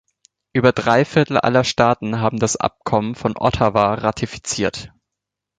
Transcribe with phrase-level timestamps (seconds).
[0.51, 4.91] Über drei Viertel aller Staaten haben das Abkommen von Ottawa ratifiziert.